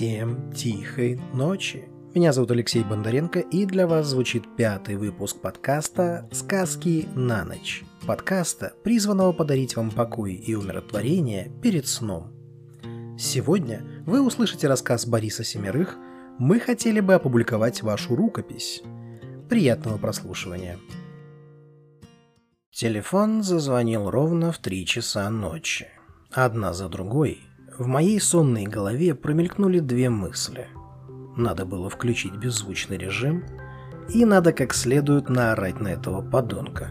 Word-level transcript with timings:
Всем 0.00 0.50
тихой 0.52 1.20
ночи. 1.34 1.86
Меня 2.14 2.32
зовут 2.32 2.50
Алексей 2.52 2.82
Бондаренко, 2.82 3.40
и 3.40 3.66
для 3.66 3.86
вас 3.86 4.06
звучит 4.06 4.44
пятый 4.56 4.96
выпуск 4.96 5.42
подкаста 5.42 6.26
«Сказки 6.32 7.06
на 7.14 7.44
ночь». 7.44 7.84
Подкаста, 8.06 8.72
призванного 8.82 9.32
подарить 9.34 9.76
вам 9.76 9.90
покой 9.90 10.32
и 10.32 10.54
умиротворение 10.54 11.52
перед 11.60 11.86
сном. 11.86 12.32
Сегодня 13.18 13.82
вы 14.06 14.22
услышите 14.22 14.68
рассказ 14.68 15.04
Бориса 15.04 15.44
Семерых 15.44 15.98
«Мы 16.38 16.60
хотели 16.60 17.00
бы 17.00 17.12
опубликовать 17.12 17.82
вашу 17.82 18.16
рукопись». 18.16 18.82
Приятного 19.50 19.98
прослушивания. 19.98 20.78
Телефон 22.72 23.42
зазвонил 23.42 24.08
ровно 24.08 24.50
в 24.50 24.60
три 24.60 24.86
часа 24.86 25.28
ночи. 25.28 25.88
Одна 26.30 26.72
за 26.72 26.88
другой 26.88 27.42
в 27.80 27.86
моей 27.86 28.20
сонной 28.20 28.64
голове 28.66 29.14
промелькнули 29.14 29.78
две 29.78 30.10
мысли. 30.10 30.68
Надо 31.34 31.64
было 31.64 31.88
включить 31.88 32.34
беззвучный 32.34 32.98
режим, 32.98 33.42
и 34.10 34.26
надо 34.26 34.52
как 34.52 34.74
следует 34.74 35.30
наорать 35.30 35.80
на 35.80 35.88
этого 35.88 36.20
подонка. 36.20 36.90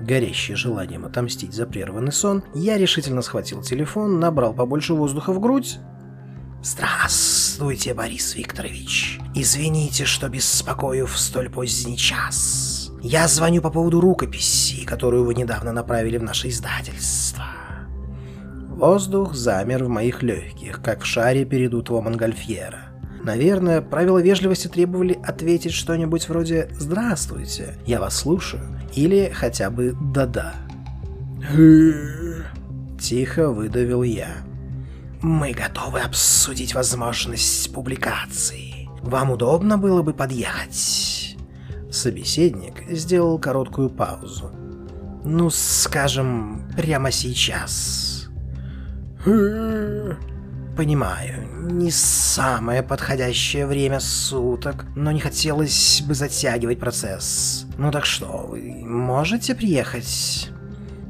Горящий 0.00 0.54
желанием 0.54 1.04
отомстить 1.04 1.52
за 1.52 1.66
прерванный 1.66 2.12
сон, 2.12 2.42
я 2.54 2.78
решительно 2.78 3.20
схватил 3.20 3.60
телефон, 3.60 4.18
набрал 4.18 4.54
побольше 4.54 4.94
воздуха 4.94 5.34
в 5.34 5.40
грудь. 5.40 5.78
«Здравствуйте, 6.62 7.92
Борис 7.92 8.34
Викторович. 8.34 9.20
Извините, 9.34 10.06
что 10.06 10.30
беспокою 10.30 11.06
в 11.06 11.18
столь 11.18 11.50
поздний 11.50 11.98
час. 11.98 12.90
Я 13.02 13.28
звоню 13.28 13.60
по 13.60 13.70
поводу 13.70 14.00
рукописи, 14.00 14.86
которую 14.86 15.24
вы 15.24 15.34
недавно 15.34 15.72
направили 15.72 16.16
в 16.16 16.22
наше 16.22 16.48
издательство. 16.48 17.44
Воздух 18.78 19.34
замер 19.34 19.82
в 19.82 19.88
моих 19.88 20.22
легких, 20.22 20.80
как 20.80 21.02
в 21.02 21.04
шаре 21.04 21.44
перед 21.44 21.74
утвом 21.74 22.04
Монгольфьера. 22.04 22.78
Наверное, 23.24 23.80
правила 23.80 24.22
вежливости 24.22 24.68
требовали 24.68 25.18
ответить 25.24 25.72
что-нибудь 25.72 26.28
вроде 26.28 26.70
«Здравствуйте, 26.78 27.74
я 27.86 27.98
вас 27.98 28.14
слушаю» 28.14 28.62
или 28.94 29.32
хотя 29.34 29.70
бы 29.70 29.96
«Да-да». 30.00 30.54
Тихо 33.00 33.50
выдавил 33.50 34.04
я. 34.04 34.28
«Мы 35.22 35.50
готовы 35.54 35.98
обсудить 35.98 36.76
возможность 36.76 37.72
публикации. 37.74 38.88
Вам 39.02 39.32
удобно 39.32 39.76
было 39.76 40.02
бы 40.02 40.14
подъехать?» 40.14 41.36
Собеседник 41.90 42.88
сделал 42.90 43.40
короткую 43.40 43.90
паузу. 43.90 44.52
«Ну, 45.24 45.50
скажем, 45.50 46.62
прямо 46.76 47.10
сейчас». 47.10 48.07
Понимаю, 49.24 51.48
не 51.72 51.90
самое 51.90 52.82
подходящее 52.82 53.66
время 53.66 53.98
суток, 53.98 54.84
но 54.94 55.10
не 55.10 55.18
хотелось 55.18 56.02
бы 56.06 56.14
затягивать 56.14 56.78
процесс. 56.78 57.66
Ну 57.78 57.90
так 57.90 58.06
что, 58.06 58.46
вы 58.48 58.84
можете 58.84 59.56
приехать? 59.56 60.50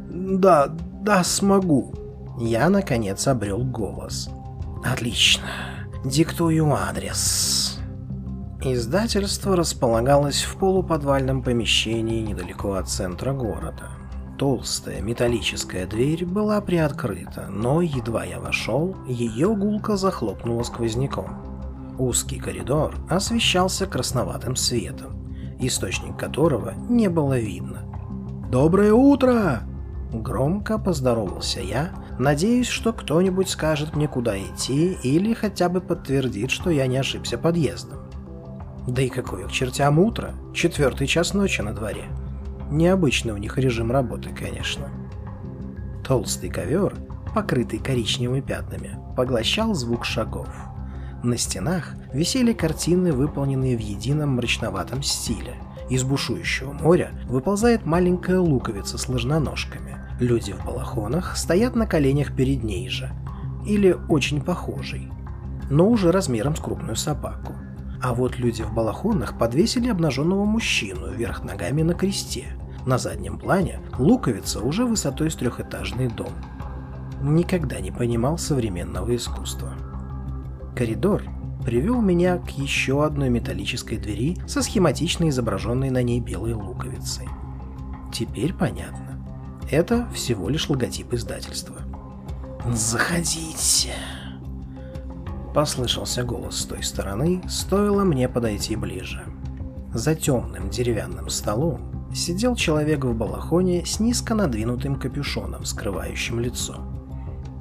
Да, 0.09 0.75
да, 1.03 1.23
смогу. 1.23 1.95
Я, 2.41 2.71
наконец, 2.71 3.27
обрел 3.27 3.63
голос. 3.63 4.31
Отлично. 4.85 5.49
Диктую 6.05 6.73
адрес. 6.73 7.79
Издательство 8.63 9.55
располагалось 9.55 10.43
в 10.43 10.57
полуподвальном 10.57 11.43
помещении 11.43 12.21
недалеко 12.21 12.75
от 12.75 12.89
центра 12.89 13.33
города. 13.33 13.91
Толстая 14.39 15.01
металлическая 15.01 15.85
дверь 15.85 16.25
была 16.25 16.61
приоткрыта, 16.61 17.49
но 17.51 17.83
едва 17.83 18.25
я 18.25 18.39
вошел, 18.39 18.95
ее 19.09 19.53
гулко 19.57 19.97
захлопнула 19.97 20.63
сквозняком. 20.63 21.97
Узкий 21.99 22.39
коридор 22.39 22.95
освещался 23.11 23.87
красноватым 23.87 24.55
светом, 24.55 25.35
источник 25.59 26.17
которого 26.17 26.75
не 26.89 27.09
было 27.09 27.37
видно. 27.37 27.83
«Доброе 28.49 28.93
утро!» 28.93 29.63
Громко 30.13 30.79
поздоровался 30.79 31.61
я, 31.61 31.91
надеюсь, 32.21 32.69
что 32.69 32.93
кто-нибудь 32.93 33.51
скажет 33.51 33.97
мне, 33.97 34.07
куда 34.07 34.39
идти, 34.39 34.97
или 35.03 35.35
хотя 35.35 35.69
бы 35.69 35.81
подтвердит, 35.81 36.53
что 36.53 36.71
я 36.71 36.87
не 36.87 36.97
ошибся 36.97 37.39
подъездом. 37.39 37.99
Да 38.87 39.03
и 39.03 39.09
какое 39.09 39.49
к 39.49 39.53
чертям 39.53 39.99
утро, 39.99 40.33
четвертый 40.55 41.09
час 41.09 41.35
ночи 41.35 41.61
на 41.61 41.75
дворе. 41.75 42.05
Необычный 42.71 43.33
у 43.33 43.39
них 43.39 43.57
режим 43.57 43.91
работы, 43.91 44.31
конечно. 44.31 44.89
Толстый 46.07 46.51
ковер, 46.51 46.95
покрытый 47.35 47.79
коричневыми 47.79 48.41
пятнами, 48.41 48.99
поглощал 49.17 49.75
звук 49.75 50.05
шагов. 50.05 50.49
На 51.23 51.37
стенах 51.37 51.95
висели 52.13 52.53
картины, 52.53 53.13
выполненные 53.13 53.77
в 53.77 53.81
едином 53.81 54.37
мрачноватом 54.37 55.03
стиле. 55.03 55.55
Из 55.91 56.05
бушующего 56.05 56.73
моря 56.73 57.11
выползает 57.27 57.87
маленькая 57.87 58.39
луковица 58.39 58.99
с 58.99 59.09
ложноножками. 59.09 59.97
Люди 60.21 60.53
в 60.53 60.65
балахонах 60.65 61.37
стоят 61.37 61.75
на 61.75 61.87
коленях 61.87 62.37
перед 62.37 62.63
ней 62.63 62.89
же. 62.89 63.11
Или 63.67 63.97
очень 64.09 64.43
похожей. 64.43 65.11
Но 65.71 65.89
уже 65.89 66.13
размером 66.13 66.55
с 66.55 66.61
крупную 66.61 66.97
собаку. 66.97 67.55
А 68.01 68.15
вот 68.15 68.39
люди 68.39 68.63
в 68.63 68.73
балахонах 68.73 69.37
подвесили 69.39 69.89
обнаженного 69.89 70.45
мужчину 70.45 71.11
вверх 71.11 71.43
ногами 71.43 71.83
на 71.83 71.95
кресте. 71.95 72.47
На 72.87 72.97
заднем 72.97 73.39
плане 73.39 73.81
луковица 73.99 74.61
уже 74.61 74.85
высотой 74.85 75.31
с 75.31 75.35
трехэтажный 75.35 76.09
дом. 76.09 76.33
Никогда 77.23 77.81
не 77.81 77.91
понимал 77.91 78.39
современного 78.39 79.17
искусства. 79.17 79.75
Коридор 80.77 81.25
привел 81.65 82.01
меня 82.01 82.39
к 82.39 82.51
еще 82.51 83.05
одной 83.05 83.31
металлической 83.31 83.99
двери 83.99 84.39
со 84.47 84.63
схематично 84.63 85.29
изображенной 85.29 85.91
на 85.91 86.03
ней 86.03 86.21
белой 86.21 86.55
луковицей. 86.55 87.29
Теперь 88.13 88.55
понятно. 88.55 89.23
Это 89.71 90.09
всего 90.15 90.49
лишь 90.49 90.71
логотип 90.71 91.13
издательства. 91.13 91.77
«Заходите!» 92.73 93.93
Послышался 95.59 96.23
голос 96.23 96.61
с 96.61 96.67
той 96.67 96.85
стороны, 96.85 97.43
стоило 97.49 98.05
мне 98.05 98.29
подойти 98.29 98.77
ближе. 98.77 99.25
За 99.93 100.15
темным 100.15 100.71
деревянным 100.71 101.29
столом 101.31 102.13
сидел 102.15 102.55
человек 102.55 103.05
в 103.05 103.13
балахоне 103.13 103.85
с 103.85 103.99
низко 103.99 104.37
надвинутым 104.37 104.95
капюшоном, 104.95 105.65
скрывающим 105.65 106.39
лицо. 106.39 106.77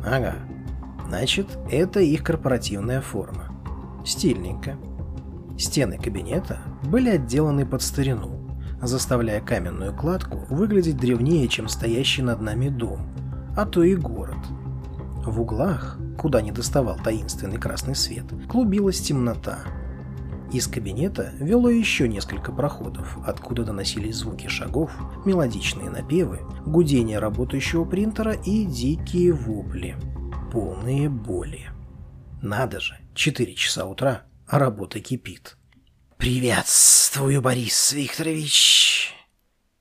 Ага, 0.06 0.36
значит, 1.08 1.48
это 1.72 2.00
их 2.00 2.24
корпоративная 2.24 3.02
форма. 3.02 3.46
Стильненько. 4.06 4.76
Стены 5.58 5.98
кабинета 5.98 6.60
были 6.84 7.10
отделаны 7.10 7.66
под 7.66 7.82
старину, 7.82 8.60
заставляя 8.80 9.42
каменную 9.42 9.92
кладку 9.92 10.46
выглядеть 10.52 10.98
древнее, 10.98 11.48
чем 11.48 11.68
стоящий 11.68 12.22
над 12.22 12.42
нами 12.42 12.70
дом, 12.70 13.08
а 13.58 13.66
то 13.66 13.82
и 13.82 13.96
город. 13.96 14.38
В 15.28 15.42
углах, 15.42 16.00
куда 16.18 16.42
не 16.42 16.54
доставал 16.54 16.98
таинственный 17.04 17.58
красный 17.58 17.96
свет, 17.96 18.24
клубилась 18.48 19.02
темнота, 19.02 19.60
из 20.54 20.68
кабинета 20.68 21.34
вело 21.40 21.70
еще 21.70 22.08
несколько 22.08 22.54
проходов, 22.54 23.18
откуда 23.26 23.66
доносились 23.66 24.16
звуки 24.16 24.48
шагов, 24.48 24.90
мелодичные 25.26 25.90
напевы, 25.90 26.40
гудение 26.66 27.20
работающего 27.20 27.84
принтера 27.84 28.32
и 28.32 28.64
дикие 28.64 29.34
вопли, 29.34 29.98
полные 30.54 31.10
боли. 31.10 31.70
Надо 32.42 32.80
же, 32.80 32.98
4 33.14 33.54
часа 33.56 33.86
утра, 33.86 34.22
а 34.48 34.60
работа 34.60 35.02
кипит. 35.02 35.58
«Приветствую, 36.16 37.42
Борис 37.42 37.92
Викторович!» 37.92 39.14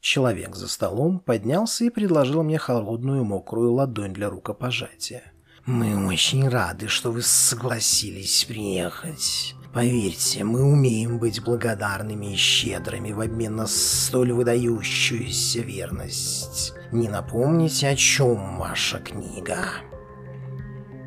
Человек 0.01 0.57
за 0.57 0.67
столом 0.67 1.21
поднялся 1.21 1.85
и 1.85 1.91
предложил 1.91 2.43
мне 2.43 2.59
холодную 2.59 3.25
мокрую 3.25 3.73
ладонь 3.73 4.13
для 4.13 4.29
рукопожатия. 4.29 5.33
«Мы 5.67 6.07
очень 6.07 6.49
рады, 6.49 6.87
что 6.87 7.11
вы 7.11 7.23
согласились 7.23 8.45
приехать. 8.45 9.57
Поверьте, 9.73 10.45
мы 10.45 10.63
умеем 10.63 11.19
быть 11.19 11.43
благодарными 11.43 12.35
и 12.35 12.37
щедрыми 12.37 13.11
в 13.11 13.21
обмен 13.21 13.57
на 13.57 13.67
столь 13.67 14.33
выдающуюся 14.33 15.63
верность. 15.63 16.73
Не 16.93 17.09
напомните, 17.09 17.89
о 17.89 17.97
чем 17.97 18.59
ваша 18.59 18.99
книга?» 18.99 19.59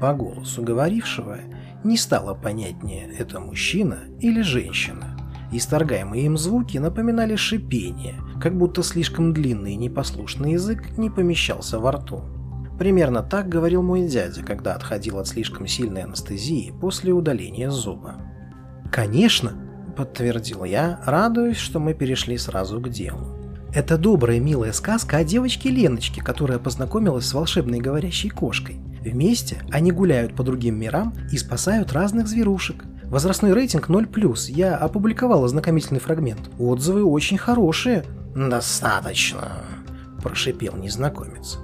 По 0.02 0.14
голосу 0.14 0.62
говорившего 0.62 1.40
не 1.86 1.96
стало 1.96 2.34
понятнее, 2.34 3.10
это 3.18 3.40
мужчина 3.40 4.00
или 4.20 4.42
женщина. 4.42 5.18
Исторгаемые 5.54 6.26
им 6.26 6.38
звуки 6.38 6.78
напоминали 6.78 7.38
шипение, 7.38 8.16
как 8.42 8.58
будто 8.58 8.84
слишком 8.84 9.34
длинный 9.34 9.76
непослушный 9.76 10.52
язык 10.52 10.98
не 10.98 11.10
помещался 11.10 11.80
во 11.80 11.94
рту. 11.94 12.39
Примерно 12.80 13.22
так 13.22 13.50
говорил 13.50 13.84
мой 13.84 14.08
дядя, 14.08 14.42
когда 14.42 14.74
отходил 14.74 15.20
от 15.20 15.28
слишком 15.28 15.68
сильной 15.68 16.04
анестезии 16.04 16.74
после 16.80 17.12
удаления 17.12 17.70
зуба. 17.70 18.16
«Конечно»,— 18.90 19.52
подтвердил 19.98 20.64
я, 20.64 21.02
радуясь, 21.06 21.58
что 21.58 21.80
мы 21.80 21.94
перешли 21.94 22.38
сразу 22.38 22.80
к 22.80 22.88
делу. 22.88 23.36
Это 23.76 23.98
добрая, 23.98 24.40
милая 24.40 24.72
сказка 24.72 25.18
о 25.18 25.24
девочке 25.26 25.70
Леночке, 25.70 26.24
которая 26.24 26.58
познакомилась 26.58 27.26
с 27.26 27.34
волшебной 27.34 27.80
говорящей 27.80 28.30
кошкой. 28.30 28.80
Вместе 29.02 29.58
они 29.72 29.92
гуляют 29.92 30.34
по 30.34 30.44
другим 30.44 30.80
мирам 30.80 31.14
и 31.32 31.38
спасают 31.38 31.92
разных 31.92 32.28
зверушек. 32.30 32.86
Возрастной 33.04 33.54
рейтинг 33.54 33.90
0+, 33.90 34.52
я 34.52 34.78
опубликовал 34.78 35.44
ознакомительный 35.44 36.00
фрагмент. 36.00 36.50
Отзывы 36.58 37.04
очень 37.04 37.38
хорошие. 37.38 38.06
«Достаточно»,– 38.36 39.64
прошипел 40.24 40.78
незнакомец. 40.78 41.60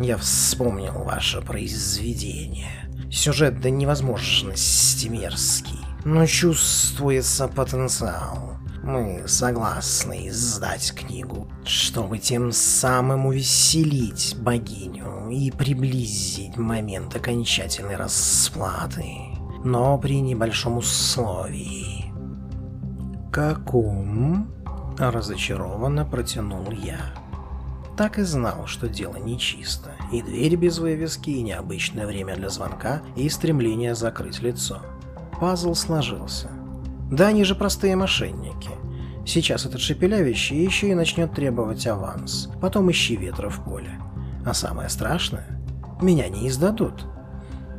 «Я 0.00 0.16
вспомнил 0.16 1.04
ваше 1.04 1.42
произведение. 1.42 2.88
Сюжет 3.10 3.60
до 3.60 3.68
невозможности 3.68 5.08
мерзкий, 5.08 5.78
но 6.06 6.24
чувствуется 6.24 7.48
потенциал. 7.48 8.56
Мы 8.82 9.24
согласны 9.26 10.28
издать 10.28 10.94
книгу, 10.94 11.52
чтобы 11.64 12.18
тем 12.18 12.50
самым 12.50 13.26
увеселить 13.26 14.36
богиню 14.38 15.28
и 15.28 15.50
приблизить 15.50 16.56
момент 16.56 17.14
окончательной 17.14 17.96
расплаты, 17.96 19.04
но 19.64 19.98
при 19.98 20.20
небольшом 20.20 20.78
условии. 20.78 22.06
«Каком?»– 23.30 24.50
разочарованно 24.98 26.06
протянул 26.06 26.70
я. 26.70 27.00
Так 28.00 28.18
и 28.18 28.22
знал, 28.22 28.66
что 28.66 28.88
дело 28.88 29.16
нечисто, 29.16 29.90
и 30.10 30.22
дверь 30.22 30.56
без 30.56 30.78
вывески, 30.78 31.28
и 31.28 31.42
необычное 31.42 32.06
время 32.06 32.34
для 32.34 32.48
звонка, 32.48 33.02
и 33.14 33.28
стремление 33.28 33.94
закрыть 33.94 34.40
лицо. 34.40 34.80
Пазл 35.38 35.74
сложился. 35.74 36.48
Да 37.10 37.26
они 37.26 37.44
же 37.44 37.54
простые 37.54 37.96
мошенники. 37.96 38.70
Сейчас 39.26 39.66
этот 39.66 39.82
шепелявящий 39.82 40.64
еще 40.64 40.88
и 40.88 40.94
начнет 40.94 41.34
требовать 41.34 41.86
аванс, 41.86 42.48
потом 42.62 42.90
ищи 42.90 43.16
ветра 43.16 43.50
в 43.50 43.62
поле. 43.64 44.00
А 44.46 44.54
самое 44.54 44.88
страшное, 44.88 45.60
меня 46.00 46.26
не 46.30 46.48
издадут. 46.48 47.04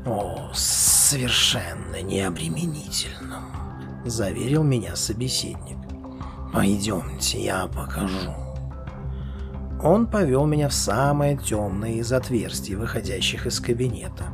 О, 0.06 0.52
совершенно 0.54 2.00
необременительным, 2.04 3.46
заверил 4.06 4.62
меня 4.62 4.96
собеседник. 4.96 5.80
Пойдемте, 6.54 7.44
я 7.44 7.66
покажу. 7.66 8.41
Он 9.84 10.06
повел 10.06 10.46
меня 10.46 10.70
в 10.70 10.74
самое 10.74 11.38
темное 11.38 11.94
из 11.94 12.14
отверстий, 12.14 12.76
выходящих 12.76 13.48
из 13.48 13.60
кабинета. 13.60 14.26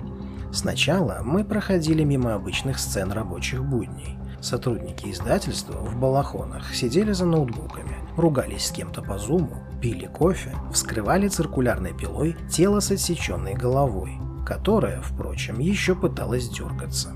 Сначала 0.51 1.21
мы 1.23 1.45
проходили 1.45 2.03
мимо 2.03 2.35
обычных 2.35 2.79
сцен 2.79 3.11
рабочих 3.11 3.63
будней. 3.63 4.17
Сотрудники 4.41 5.09
издательства 5.09 5.77
в 5.77 5.97
балахонах 5.97 6.73
сидели 6.75 7.11
за 7.13 7.25
ноутбуками, 7.25 7.95
ругались 8.17 8.67
с 8.67 8.71
кем-то 8.71 9.01
по 9.01 9.17
зуму, 9.17 9.63
пили 9.81 10.07
кофе, 10.07 10.53
вскрывали 10.71 11.27
циркулярной 11.27 11.93
пилой 11.93 12.35
тело 12.49 12.81
с 12.81 12.91
отсеченной 12.91 13.53
головой, 13.53 14.19
которое, 14.45 15.01
впрочем, 15.01 15.59
еще 15.59 15.95
пыталось 15.95 16.49
дергаться. 16.49 17.15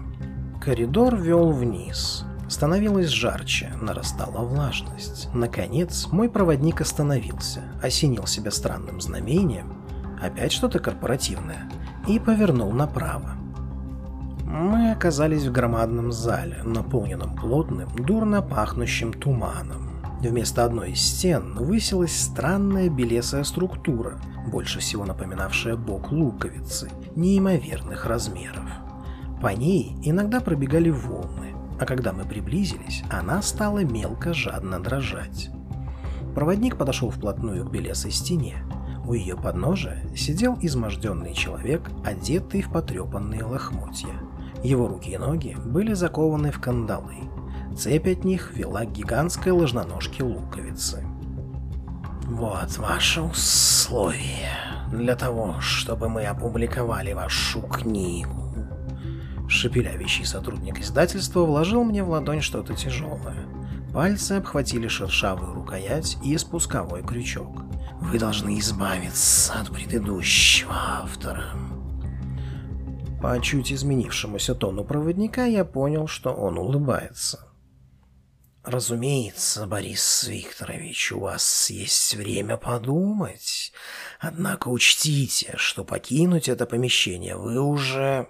Коридор 0.61 1.15
вел 1.15 1.51
вниз, 1.51 2.25
Становилось 2.51 3.07
жарче, 3.07 3.71
нарастала 3.81 4.45
влажность. 4.45 5.29
Наконец, 5.33 6.09
мой 6.11 6.27
проводник 6.29 6.81
остановился, 6.81 7.61
осенил 7.81 8.27
себя 8.27 8.51
странным 8.51 8.99
знамением, 8.99 9.77
опять 10.21 10.51
что-то 10.51 10.79
корпоративное, 10.79 11.71
и 12.09 12.19
повернул 12.19 12.73
направо. 12.73 13.37
Мы 14.43 14.91
оказались 14.91 15.45
в 15.45 15.53
громадном 15.53 16.11
зале, 16.11 16.61
наполненном 16.65 17.37
плотным, 17.37 17.87
дурно 17.95 18.41
пахнущим 18.41 19.13
туманом. 19.13 20.03
Вместо 20.19 20.65
одной 20.65 20.91
из 20.91 21.01
стен 21.01 21.53
высилась 21.55 22.19
странная 22.19 22.89
белесая 22.89 23.45
структура, 23.45 24.19
больше 24.51 24.79
всего 24.79 25.05
напоминавшая 25.05 25.77
бок 25.77 26.11
луковицы, 26.11 26.89
неимоверных 27.15 28.05
размеров. 28.05 28.65
По 29.41 29.47
ней 29.47 29.95
иногда 30.03 30.41
пробегали 30.41 30.89
волны, 30.89 31.50
а 31.81 31.85
когда 31.87 32.13
мы 32.13 32.25
приблизились, 32.25 33.03
она 33.09 33.41
стала 33.41 33.83
мелко 33.83 34.35
жадно 34.35 34.79
дрожать. 34.79 35.49
Проводник 36.35 36.77
подошел 36.77 37.09
вплотную 37.09 37.65
к 37.65 37.71
белесой 37.71 38.11
стене. 38.11 38.63
У 39.07 39.13
ее 39.13 39.35
подножия 39.35 40.05
сидел 40.15 40.59
изможденный 40.61 41.33
человек, 41.33 41.89
одетый 42.05 42.61
в 42.61 42.71
потрепанные 42.71 43.43
лохмотья. 43.43 44.13
Его 44.63 44.87
руки 44.87 45.09
и 45.09 45.17
ноги 45.17 45.57
были 45.65 45.93
закованы 45.93 46.51
в 46.51 46.61
кандалы. 46.61 47.15
Цепь 47.75 48.07
от 48.07 48.25
них 48.25 48.53
вела 48.53 48.85
к 48.85 48.91
гигантской 48.91 49.51
ложноножке 49.51 50.23
луковицы. 50.23 51.03
«Вот 52.27 52.77
ваши 52.77 53.23
условия 53.23 54.51
для 54.91 55.15
того, 55.15 55.55
чтобы 55.59 56.09
мы 56.09 56.25
опубликовали 56.25 57.13
вашу 57.13 57.63
книгу. 57.63 58.51
Шепелявящий 59.61 60.25
сотрудник 60.25 60.79
издательства 60.79 61.41
вложил 61.41 61.83
мне 61.83 62.03
в 62.03 62.09
ладонь 62.09 62.41
что-то 62.41 62.73
тяжелое. 62.73 63.45
Пальцы 63.93 64.31
обхватили 64.31 64.87
шершавую 64.87 65.53
рукоять 65.53 66.17
и 66.25 66.35
спусковой 66.39 67.03
крючок. 67.03 67.61
«Вы 67.99 68.17
должны 68.17 68.57
избавиться 68.57 69.53
от 69.53 69.69
предыдущего 69.69 70.73
автора». 70.73 71.53
По 73.21 73.39
чуть 73.39 73.71
изменившемуся 73.71 74.55
тону 74.55 74.83
проводника 74.83 75.45
я 75.45 75.63
понял, 75.63 76.07
что 76.07 76.31
он 76.31 76.57
улыбается. 76.57 77.47
«Разумеется, 78.63 79.67
Борис 79.67 80.23
Викторович, 80.27 81.11
у 81.11 81.19
вас 81.19 81.69
есть 81.69 82.15
время 82.15 82.57
подумать. 82.57 83.73
Однако 84.19 84.69
учтите, 84.69 85.53
что 85.57 85.83
покинуть 85.83 86.49
это 86.49 86.65
помещение 86.65 87.37
вы 87.37 87.61
уже...» 87.61 88.27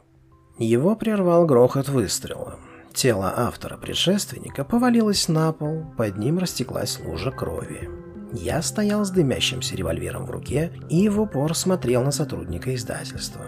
Его 0.62 0.96
прервал 0.96 1.48
грохот 1.48 1.90
выстрела. 1.90 2.60
Тело 2.94 3.34
автора-предшественника 3.36 4.64
повалилось 4.64 5.28
на 5.28 5.52
пол, 5.54 5.86
под 5.98 6.18
ним 6.18 6.38
растеклась 6.38 7.00
лужа 7.04 7.32
крови. 7.32 7.90
Я 8.32 8.62
стоял 8.62 9.04
с 9.04 9.10
дымящимся 9.10 9.76
револьвером 9.76 10.28
в 10.28 10.30
руке 10.30 10.72
и 10.88 11.10
в 11.10 11.20
упор 11.20 11.56
смотрел 11.56 12.04
на 12.04 12.12
сотрудника 12.12 12.76
издательства. 12.76 13.42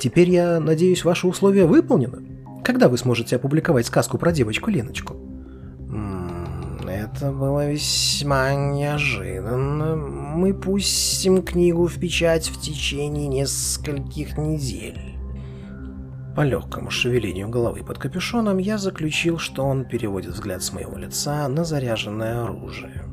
«Теперь, 0.00 0.30
я 0.30 0.58
надеюсь, 0.58 1.04
ваши 1.04 1.28
условия 1.28 1.64
выполнены? 1.64 2.26
Когда 2.64 2.88
вы 2.88 2.98
сможете 2.98 3.36
опубликовать 3.36 3.86
сказку 3.86 4.18
про 4.18 4.32
девочку 4.32 4.68
Леночку?» 4.68 5.14
«Это 6.88 7.30
было 7.30 7.70
весьма 7.70 8.52
неожиданно. 8.54 9.94
Мы 9.94 10.54
пустим 10.54 11.40
книгу 11.42 11.86
в 11.86 12.00
печать 12.00 12.48
в 12.48 12.60
течение 12.60 13.28
нескольких 13.28 14.36
недель». 14.36 15.11
По 16.34 16.40
легкому 16.40 16.90
шевелению 16.90 17.50
головы 17.50 17.84
под 17.84 17.98
капюшоном 17.98 18.56
я 18.56 18.78
заключил, 18.78 19.38
что 19.38 19.64
он 19.64 19.84
переводит 19.84 20.32
взгляд 20.32 20.62
с 20.62 20.72
моего 20.72 20.96
лица 20.96 21.46
на 21.48 21.62
заряженное 21.62 22.44
оружие. 22.44 23.04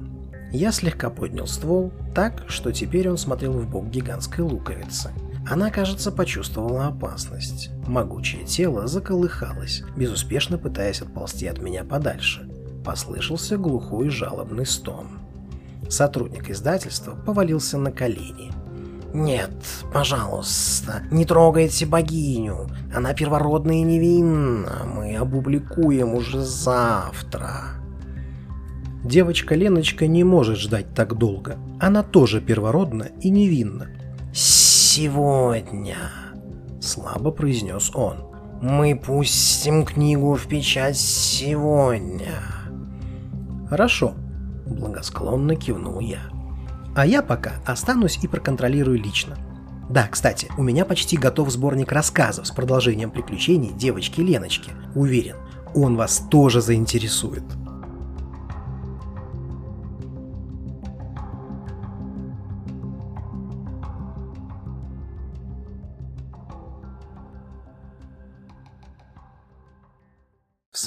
Я 0.53 0.71
слегка 0.71 1.09
поднял 1.09 1.45
ствол 1.45 1.91
так, 2.15 2.45
что 2.47 2.71
теперь 2.71 3.09
он 3.09 3.17
смотрел 3.17 3.53
в 3.53 3.69
бок 3.69 3.89
гигантской 3.89 4.43
луковицы. 4.43 5.11
Она, 5.49 5.69
кажется, 5.69 6.11
почувствовала 6.11 6.87
опасность. 6.87 7.71
Могучее 7.87 8.45
тело 8.45 8.87
заколыхалось, 8.87 9.83
безуспешно 9.97 10.57
пытаясь 10.57 11.01
отползти 11.01 11.47
от 11.47 11.61
меня 11.61 11.83
подальше. 11.83 12.49
Послышался 12.85 13.57
глухой 13.57 14.09
жалобный 14.09 14.65
стон. 14.65 15.19
Сотрудник 15.89 16.49
издательства 16.49 17.15
повалился 17.15 17.77
на 17.77 17.91
колени. 17.91 18.51
«Нет, 19.13 19.51
пожалуйста, 19.91 21.01
не 21.09 21.25
трогайте 21.25 21.85
богиню. 21.85 22.69
Она 22.95 23.13
первородная 23.13 23.77
и 23.77 23.81
невинна. 23.81 24.83
Мы 24.85 25.15
опубликуем 25.15 26.13
уже 26.13 26.41
завтра». 26.41 27.79
Девочка 29.03 29.55
Леночка 29.55 30.07
не 30.07 30.23
может 30.23 30.57
ждать 30.57 30.93
так 30.93 31.17
долго. 31.17 31.57
Она 31.79 32.03
тоже 32.03 32.41
первородна 32.41 33.07
и 33.21 33.29
невинна. 33.29 33.87
«Сегодня»,— 34.33 35.97
слабо 36.81 37.31
произнес 37.31 37.91
он,— 37.95 38.17
«мы 38.61 38.95
пустим 38.95 39.85
книгу 39.85 40.35
в 40.35 40.47
печать 40.47 40.97
сегодня». 40.97 42.33
«Хорошо»,— 43.69 44.13
благосклонно 44.67 45.55
кивнул 45.55 45.99
я. 45.99 46.38
А 46.99 47.05
я 47.05 47.21
пока 47.21 47.53
останусь 47.65 48.19
и 48.23 48.27
проконтролирую 48.27 49.01
лично. 49.01 49.37
Да, 49.89 50.09
кстати, 50.11 50.49
у 50.57 50.63
меня 50.63 50.83
почти 50.83 51.15
готов 51.15 51.49
сборник 51.49 51.93
рассказов 51.93 52.45
с 52.45 52.51
продолжением 52.51 53.09
приключений 53.09 53.71
девочки 53.71 54.19
Леночки. 54.19 54.71
Уверен, 54.95 55.37
он 55.73 55.95
вас 55.95 56.21
тоже 56.29 56.59
заинтересует. 56.59 57.43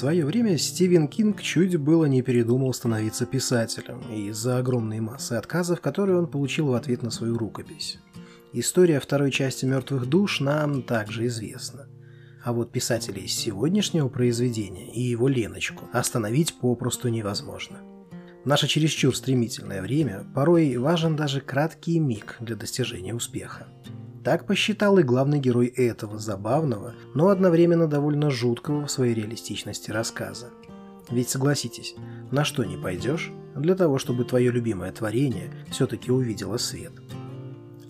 Свое 0.03 0.25
время 0.25 0.57
Стивен 0.57 1.07
Кинг 1.07 1.41
чуть 1.41 1.77
было 1.77 2.03
не 2.03 2.21
передумал 2.21 2.73
становиться 2.73 3.25
писателем 3.25 4.01
из-за 4.11 4.57
огромной 4.57 4.99
массы 4.99 5.31
отказов, 5.31 5.79
которые 5.79 6.17
он 6.17 6.27
получил 6.27 6.67
в 6.67 6.73
ответ 6.73 7.03
на 7.03 7.09
свою 7.09 7.37
рукопись. 7.37 7.99
История 8.51 8.99
второй 8.99 9.31
части 9.31 9.63
«Мертвых 9.63 10.07
душ» 10.07 10.41
нам 10.41 10.83
также 10.83 11.27
известна. 11.27 11.87
А 12.43 12.51
вот 12.51 12.73
писателей 12.73 13.27
сегодняшнего 13.27 14.09
произведения 14.09 14.93
и 14.93 14.99
его 14.99 15.29
Леночку 15.29 15.85
остановить 15.93 16.59
попросту 16.59 17.07
невозможно. 17.07 17.77
Наше 18.43 18.67
чересчур 18.67 19.15
стремительное 19.15 19.81
время 19.81 20.25
порой 20.35 20.75
важен 20.75 21.15
даже 21.15 21.39
краткий 21.39 21.97
миг 21.99 22.35
для 22.41 22.57
достижения 22.57 23.15
успеха. 23.15 23.67
Так 24.23 24.47
посчитал 24.47 24.97
и 24.99 25.03
главный 25.03 25.39
герой 25.39 25.67
этого 25.67 26.17
забавного, 26.17 26.93
но 27.13 27.27
одновременно 27.27 27.87
довольно 27.87 28.29
жуткого 28.29 28.85
в 28.85 28.91
своей 28.91 29.13
реалистичности 29.13 29.91
рассказа. 29.91 30.47
Ведь 31.09 31.29
согласитесь, 31.29 31.95
на 32.31 32.45
что 32.45 32.63
не 32.63 32.77
пойдешь 32.77 33.31
для 33.55 33.75
того, 33.75 33.97
чтобы 33.97 34.23
твое 34.23 34.49
любимое 34.49 34.91
творение 34.93 35.51
все-таки 35.69 36.09
увидело 36.09 36.55
свет. 36.57 36.93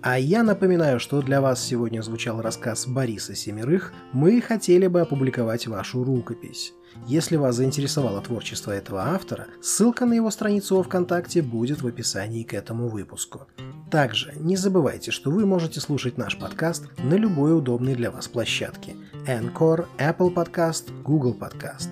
А 0.05 0.19
я 0.19 0.43
напоминаю, 0.43 0.99
что 0.99 1.21
для 1.21 1.39
вас 1.39 1.63
сегодня 1.63 2.01
звучал 2.01 2.41
рассказ 2.41 2.87
Бориса 2.87 3.35
Семерых 3.35 3.93
«Мы 4.11 4.41
хотели 4.41 4.87
бы 4.87 4.99
опубликовать 4.99 5.65
вашу 5.67 6.03
рукопись». 6.03 6.73
Если 7.07 7.37
вас 7.37 7.55
заинтересовало 7.55 8.21
творчество 8.21 8.73
этого 8.73 9.01
автора, 9.01 9.47
ссылка 9.61 10.05
на 10.05 10.11
его 10.13 10.29
страницу 10.29 10.75
во 10.75 10.83
ВКонтакте 10.83 11.41
будет 11.41 11.81
в 11.81 11.87
описании 11.87 12.43
к 12.43 12.53
этому 12.53 12.89
выпуску. 12.89 13.47
Также 13.89 14.33
не 14.35 14.57
забывайте, 14.57 15.11
что 15.11 15.31
вы 15.31 15.45
можете 15.45 15.79
слушать 15.79 16.17
наш 16.17 16.37
подкаст 16.37 16.83
на 16.97 17.13
любой 17.13 17.57
удобной 17.57 17.95
для 17.95 18.11
вас 18.11 18.27
площадке– 18.27 18.95
Anchor, 19.25 19.85
Apple 19.97 20.33
Podcast, 20.33 20.91
Google 21.03 21.33
Podcast. 21.33 21.89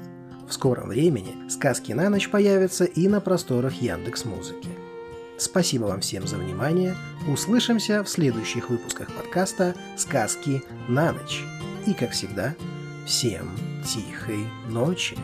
В 0.50 0.52
скором 0.52 0.90
времени 0.90 1.50
сказки 1.50 1.94
на 1.94 2.10
ночь 2.10 2.30
появятся 2.30 2.84
и 2.84 3.08
на 3.08 3.22
просторах 3.22 3.82
Яндекс 3.82 4.26
Музыки. 4.26 4.81
Спасибо 5.42 5.86
вам 5.86 6.02
всем 6.02 6.28
за 6.28 6.38
внимание. 6.38 6.96
Услышимся 7.28 8.04
в 8.04 8.08
следующих 8.08 8.70
выпусках 8.70 9.08
подкаста 9.12 9.74
«Сказки 9.98 10.62
на 10.88 11.14
ночь». 11.14 11.44
И, 11.88 11.96
как 11.96 12.12
всегда, 12.12 12.54
всем 13.08 13.50
тихой 13.84 14.46
ночи. 14.70 15.18